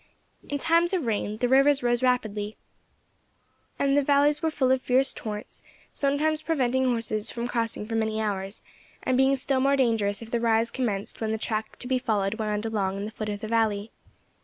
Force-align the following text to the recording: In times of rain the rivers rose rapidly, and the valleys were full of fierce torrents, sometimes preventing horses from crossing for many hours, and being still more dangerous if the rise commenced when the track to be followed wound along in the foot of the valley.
In 0.49 0.57
times 0.57 0.93
of 0.95 1.05
rain 1.05 1.37
the 1.37 1.47
rivers 1.47 1.83
rose 1.83 2.01
rapidly, 2.01 2.57
and 3.77 3.95
the 3.95 4.01
valleys 4.01 4.41
were 4.41 4.49
full 4.49 4.71
of 4.71 4.81
fierce 4.81 5.13
torrents, 5.13 5.61
sometimes 5.93 6.41
preventing 6.41 6.85
horses 6.85 7.29
from 7.29 7.47
crossing 7.47 7.85
for 7.85 7.93
many 7.93 8.19
hours, 8.19 8.63
and 9.03 9.15
being 9.15 9.35
still 9.35 9.59
more 9.59 9.75
dangerous 9.75 10.19
if 10.23 10.31
the 10.31 10.39
rise 10.39 10.71
commenced 10.71 11.21
when 11.21 11.31
the 11.31 11.37
track 11.37 11.77
to 11.77 11.87
be 11.87 11.99
followed 11.99 12.39
wound 12.39 12.65
along 12.65 12.97
in 12.97 13.05
the 13.05 13.11
foot 13.11 13.29
of 13.29 13.41
the 13.41 13.47
valley. 13.47 13.91